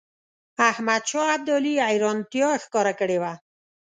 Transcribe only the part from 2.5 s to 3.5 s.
ښکاره کړې وه.